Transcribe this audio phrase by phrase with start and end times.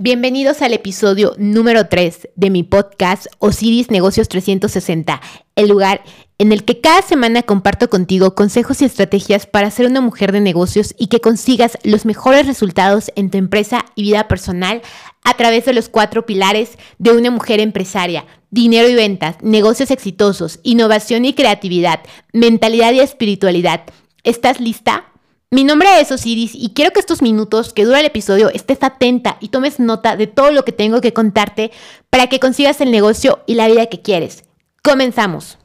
[0.00, 5.20] Bienvenidos al episodio número 3 de mi podcast Osiris Negocios 360,
[5.56, 6.04] el lugar
[6.38, 10.40] en el que cada semana comparto contigo consejos y estrategias para ser una mujer de
[10.40, 14.82] negocios y que consigas los mejores resultados en tu empresa y vida personal
[15.24, 20.60] a través de los cuatro pilares de una mujer empresaria, dinero y ventas, negocios exitosos,
[20.62, 22.02] innovación y creatividad,
[22.32, 23.82] mentalidad y espiritualidad.
[24.22, 25.06] ¿Estás lista?
[25.50, 29.38] Mi nombre es Osiris y quiero que estos minutos que dura el episodio estés atenta
[29.40, 31.70] y tomes nota de todo lo que tengo que contarte
[32.10, 34.44] para que consigas el negocio y la vida que quieres.
[34.82, 35.56] Comenzamos.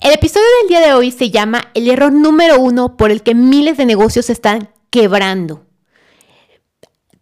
[0.00, 3.34] El episodio del día de hoy se llama El error número uno por el que
[3.34, 5.66] miles de negocios están quebrando.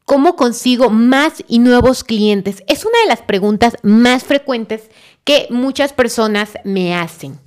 [0.04, 2.62] ¿Cómo consigo más y nuevos clientes?
[2.68, 4.82] Es una de las preguntas más frecuentes
[5.24, 7.40] que muchas personas me hacen.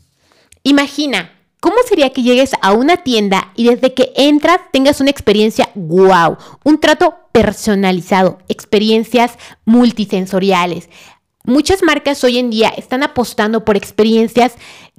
[0.63, 1.31] Imagina,
[1.65, 6.37] ¿Cómo sería que llegues a una tienda y desde que entras tengas una experiencia wow,
[6.63, 9.31] un trato personalizado, experiencias
[9.65, 10.89] multisensoriales?
[11.43, 14.53] Muchas marcas hoy en día están apostando por experiencias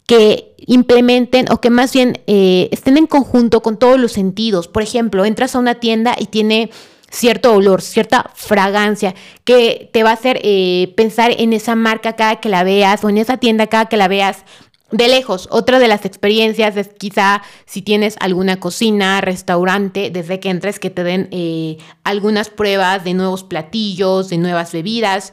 [0.08, 4.66] que implementen o que más bien eh, estén en conjunto con todos los sentidos.
[4.66, 6.70] Por ejemplo, entras a una tienda y tiene
[7.10, 9.14] cierto olor, cierta fragancia
[9.44, 13.08] que te va a hacer eh, pensar en esa marca cada que la veas o
[13.08, 14.44] en esa tienda cada que la veas
[14.92, 20.48] de lejos, otra de las experiencias es quizá si tienes alguna cocina, restaurante, desde que
[20.48, 25.32] entres que te den eh, algunas pruebas de nuevos platillos, de nuevas bebidas.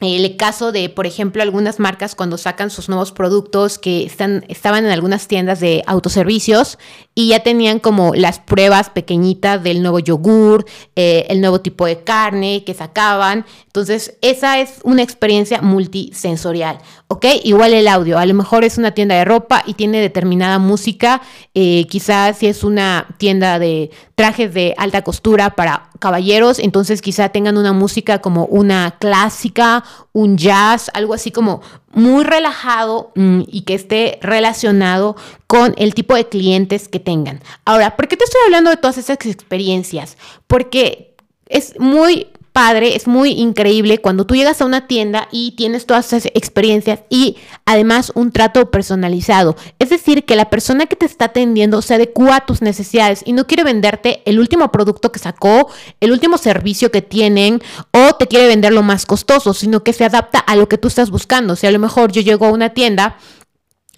[0.00, 4.84] El caso de, por ejemplo, algunas marcas cuando sacan sus nuevos productos que están, estaban
[4.84, 6.78] en algunas tiendas de autoservicios
[7.16, 12.04] y ya tenían como las pruebas pequeñitas del nuevo yogur, eh, el nuevo tipo de
[12.04, 13.44] carne que sacaban.
[13.66, 17.26] Entonces, esa es una experiencia multisensorial, ¿ok?
[17.42, 21.22] Igual el audio, a lo mejor es una tienda de ropa y tiene determinada música,
[21.54, 27.28] eh, quizás si es una tienda de trajes de alta costura para caballeros, entonces quizá
[27.28, 33.60] tengan una música como una clásica, un jazz, algo así como muy relajado mm, y
[33.60, 35.14] que esté relacionado
[35.46, 37.38] con el tipo de clientes que tengan.
[37.64, 40.16] Ahora, ¿por qué te estoy hablando de todas esas experiencias?
[40.48, 41.14] Porque
[41.46, 42.26] es muy
[42.58, 47.36] es muy increíble cuando tú llegas a una tienda y tienes todas esas experiencias y
[47.64, 49.54] además un trato personalizado.
[49.78, 53.32] Es decir, que la persona que te está atendiendo se adecua a tus necesidades y
[53.32, 55.68] no quiere venderte el último producto que sacó,
[56.00, 60.04] el último servicio que tienen o te quiere vender lo más costoso, sino que se
[60.04, 61.54] adapta a lo que tú estás buscando.
[61.54, 63.18] Si a lo mejor yo llego a una tienda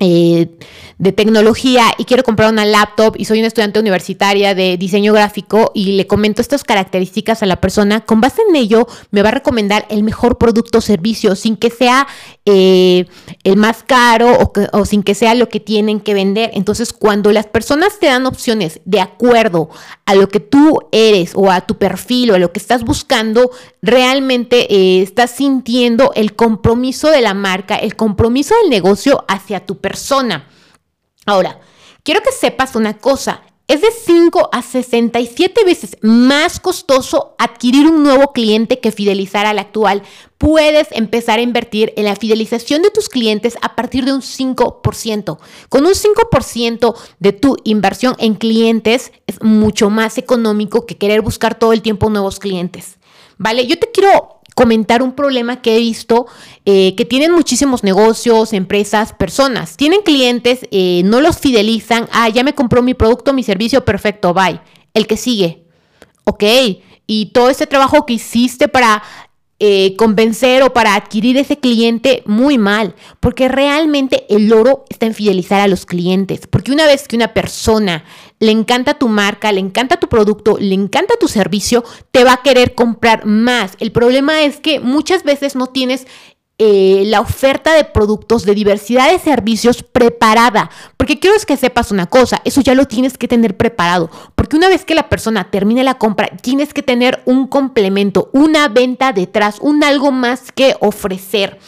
[0.00, 0.48] eh,
[0.98, 5.72] de tecnología y quiero comprar una laptop y soy una estudiante universitaria de diseño gráfico
[5.74, 9.32] y le comento estas características a la persona, con base en ello me va a
[9.32, 12.06] recomendar el mejor producto o servicio sin que sea
[12.44, 13.06] eh,
[13.44, 16.50] el más caro o, sin que sea lo que tienen que vender.
[16.54, 19.70] Entonces, cuando las personas te dan opciones de acuerdo
[20.04, 23.50] a lo que tú eres o a tu perfil o a lo que estás buscando,
[23.82, 29.76] realmente eh, estás sintiendo el compromiso de la marca, el compromiso del negocio hacia tu
[29.90, 30.48] persona.
[31.26, 31.58] Ahora,
[32.04, 33.42] quiero que sepas una cosa.
[33.66, 39.58] Es de 5 a 67 veces más costoso adquirir un nuevo cliente que fidelizar al
[39.58, 40.02] actual.
[40.38, 45.38] Puedes empezar a invertir en la fidelización de tus clientes a partir de un 5%.
[45.68, 51.58] Con un 5% de tu inversión en clientes es mucho más económico que querer buscar
[51.58, 52.98] todo el tiempo nuevos clientes.
[53.38, 53.66] ¿Vale?
[53.66, 56.26] Yo te quiero comentar un problema que he visto
[56.66, 59.78] eh, que tienen muchísimos negocios, empresas, personas.
[59.78, 62.10] Tienen clientes, eh, no los fidelizan.
[62.12, 64.60] Ah, ya me compró mi producto, mi servicio, perfecto, bye.
[64.92, 65.64] El que sigue.
[66.24, 66.44] Ok.
[67.06, 69.02] Y todo ese trabajo que hiciste para
[69.60, 75.14] eh, convencer o para adquirir ese cliente muy mal, porque realmente el oro está en
[75.14, 78.04] fidelizar a los clientes, porque una vez que una persona
[78.40, 82.42] le encanta tu marca, le encanta tu producto, le encanta tu servicio, te va a
[82.42, 83.72] querer comprar más.
[83.78, 86.06] El problema es que muchas veces no tienes
[86.62, 90.70] eh, la oferta de productos, de diversidad de servicios preparada.
[90.98, 94.10] Porque quiero que sepas una cosa, eso ya lo tienes que tener preparado.
[94.34, 98.68] Porque una vez que la persona termine la compra, tienes que tener un complemento, una
[98.68, 101.58] venta detrás, un algo más que ofrecer.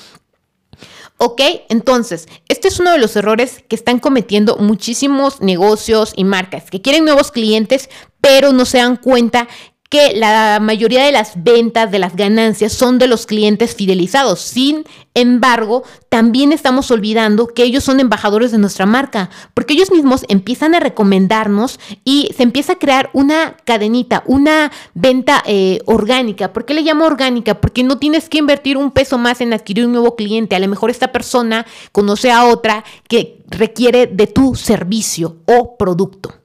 [1.19, 1.41] ¿Ok?
[1.69, 6.83] Entonces, este es uno de los errores que están cometiendo muchísimos negocios y marcas que
[6.83, 7.89] quieren nuevos clientes,
[8.21, 9.49] pero no se dan cuenta
[9.93, 14.41] que la mayoría de las ventas, de las ganancias son de los clientes fidelizados.
[14.41, 20.25] Sin embargo, también estamos olvidando que ellos son embajadores de nuestra marca, porque ellos mismos
[20.31, 26.55] empiezan a recomendarnos y se empieza a crear una cadenita, una venta eh, orgánica.
[26.55, 27.61] ¿Por qué le llamo orgánica?
[27.61, 30.57] Porque no tienes que invertir un peso más en adquirir un nuevo cliente.
[30.57, 36.42] A lo mejor esta persona conoce a otra que requiere de tu servicio o producto.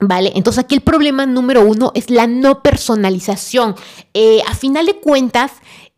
[0.00, 0.32] ¿Vale?
[0.36, 3.74] Entonces aquí el problema número uno es la no personalización.
[4.14, 5.50] Eh, a final de cuentas,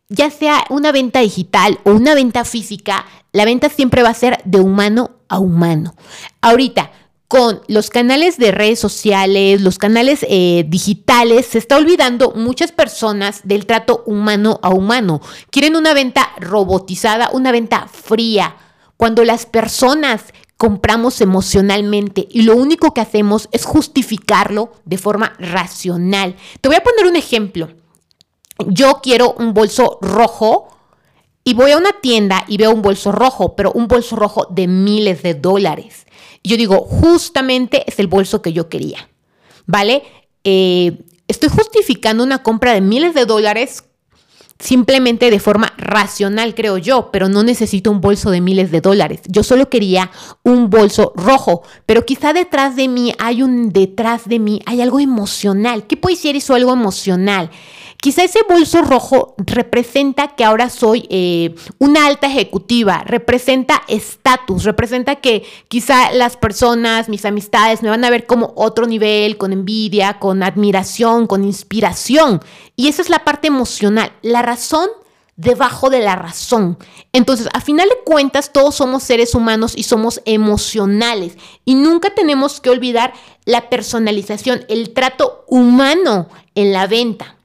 [0.09, 4.41] ya sea una venta digital o una venta física, la venta siempre va a ser
[4.43, 5.95] de humano a humano.
[6.41, 6.91] Ahorita,
[7.27, 13.39] con los canales de redes sociales, los canales eh, digitales, se está olvidando muchas personas
[13.45, 15.21] del trato humano a humano.
[15.49, 18.57] Quieren una venta robotizada, una venta fría.
[18.97, 20.25] Cuando las personas
[20.61, 26.35] compramos emocionalmente y lo único que hacemos es justificarlo de forma racional.
[26.61, 27.69] Te voy a poner un ejemplo.
[28.67, 30.67] Yo quiero un bolso rojo
[31.43, 34.67] y voy a una tienda y veo un bolso rojo, pero un bolso rojo de
[34.67, 36.05] miles de dólares.
[36.43, 39.09] Yo digo, justamente es el bolso que yo quería,
[39.65, 40.03] ¿vale?
[40.43, 43.85] Eh, estoy justificando una compra de miles de dólares
[44.61, 49.21] simplemente de forma racional, creo yo, pero no necesito un bolso de miles de dólares.
[49.27, 50.11] Yo solo quería
[50.43, 54.99] un bolso rojo, pero quizá detrás de mí hay un detrás de mí, hay algo
[54.99, 55.87] emocional.
[55.87, 57.49] ¿Qué puede ser eso algo emocional?
[58.01, 65.17] Quizá ese bolso rojo representa que ahora soy eh, una alta ejecutiva, representa estatus, representa
[65.17, 70.17] que quizá las personas, mis amistades, me van a ver como otro nivel, con envidia,
[70.17, 72.41] con admiración, con inspiración.
[72.75, 74.89] Y esa es la parte emocional, la razón
[75.35, 76.79] debajo de la razón.
[77.13, 81.37] Entonces, a final de cuentas, todos somos seres humanos y somos emocionales.
[81.65, 83.13] Y nunca tenemos que olvidar
[83.45, 87.37] la personalización, el trato humano en la venta.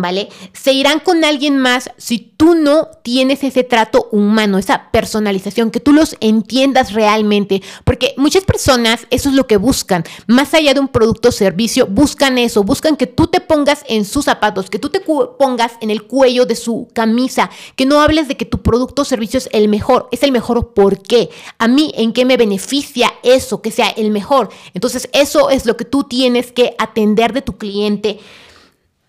[0.00, 0.28] ¿Vale?
[0.52, 5.80] Se irán con alguien más si tú no tienes ese trato humano, esa personalización, que
[5.80, 10.80] tú los entiendas realmente, porque muchas personas eso es lo que buscan, más allá de
[10.80, 14.78] un producto o servicio, buscan eso, buscan que tú te pongas en sus zapatos, que
[14.78, 18.62] tú te pongas en el cuello de su camisa, que no hables de que tu
[18.62, 21.30] producto o servicio es el mejor, es el mejor ¿por qué?
[21.58, 24.50] A mí, ¿en qué me beneficia eso, que sea el mejor?
[24.74, 28.20] Entonces, eso es lo que tú tienes que atender de tu cliente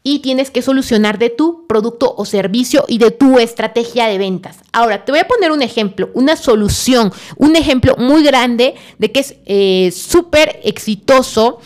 [0.04, 4.58] y tienes que solucionar de tu producto o servicio y de tu estrategia de ventas.
[4.72, 9.20] Ahora, te voy a poner un ejemplo, una solución, un ejemplo muy grande de que
[9.20, 11.60] es eh, súper exitoso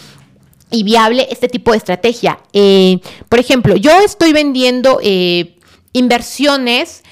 [0.71, 2.39] y viable este tipo de estrategia.
[2.51, 2.99] Eh,
[3.29, 5.59] por ejemplo, yo estoy vendiendo eh,
[5.93, 7.03] inversiones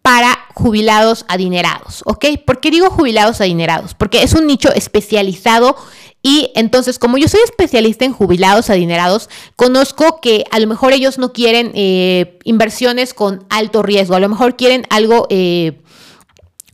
[0.00, 2.24] para jubilados adinerados, ¿ok?
[2.46, 3.92] ¿Por qué digo jubilados adinerados?
[3.92, 5.76] Porque es un nicho especializado
[6.22, 11.18] y entonces, como yo soy especialista en jubilados adinerados, conozco que a lo mejor ellos
[11.18, 15.26] no quieren eh, inversiones con alto riesgo, a lo mejor quieren algo...
[15.30, 15.80] Eh,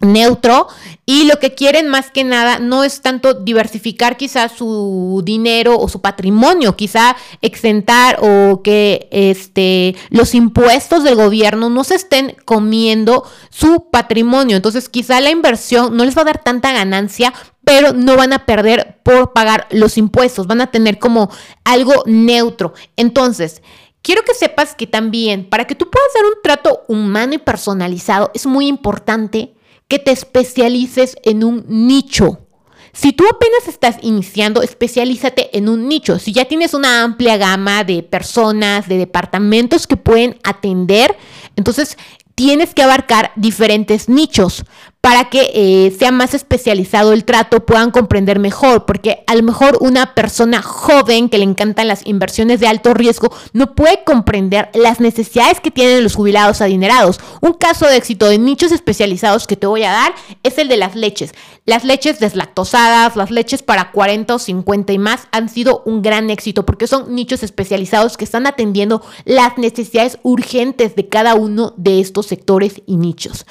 [0.01, 0.69] neutro
[1.09, 5.89] y lo que quieren más que nada no es tanto diversificar quizá su dinero o
[5.89, 13.25] su patrimonio, quizá exentar o que este los impuestos del gobierno no se estén comiendo
[13.51, 14.57] su patrimonio.
[14.57, 17.33] Entonces, quizá la inversión no les va a dar tanta ganancia,
[17.63, 21.31] pero no van a perder por pagar los impuestos, van a tener como
[21.63, 22.75] algo neutro.
[22.97, 23.63] Entonces,
[24.03, 28.33] quiero que sepas que también para que tú puedas dar un trato humano y personalizado,
[28.35, 29.56] es muy importante
[29.89, 32.47] que te especialices en un nicho.
[32.93, 36.19] Si tú apenas estás iniciando, especialízate en un nicho.
[36.19, 41.17] Si ya tienes una amplia gama de personas, de departamentos que pueden atender,
[41.57, 41.99] entonces
[42.35, 44.65] tienes que abarcar diferentes nichos
[45.07, 49.79] para que eh, sea más especializado el trato, puedan comprender mejor, porque a lo mejor
[49.81, 54.99] una persona joven que le encantan las inversiones de alto riesgo no puede comprender las
[54.99, 57.21] necesidades que tienen los jubilados adinerados.
[57.41, 60.77] Un caso de éxito de nichos especializados que te voy a dar es el de
[60.77, 61.35] las leches.
[61.67, 66.31] Las leches deslactosadas, las leches para 40 o 50 y más han sido un gran
[66.31, 72.01] éxito porque son nichos especializados que están atendiendo las necesidades urgentes de cada uno de
[72.01, 73.47] estos sectores y nichos.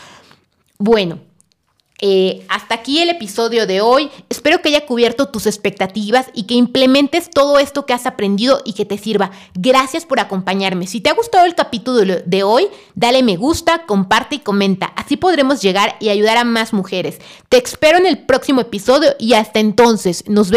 [0.78, 1.20] Bueno,
[2.02, 4.10] eh, hasta aquí el episodio de hoy.
[4.30, 8.74] Espero que haya cubierto tus expectativas y que implementes todo esto que has aprendido y
[8.74, 9.32] que te sirva.
[9.54, 10.88] Gracias por acompañarme.
[10.88, 14.88] Si te ha gustado el capítulo de hoy, dale me gusta, comparte y comenta.
[14.88, 17.20] Así podremos llegar y ayudar a más mujeres.
[17.48, 20.54] Te espero en el próximo episodio y hasta entonces nos vemos.